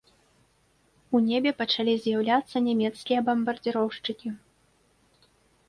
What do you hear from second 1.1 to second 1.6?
У небе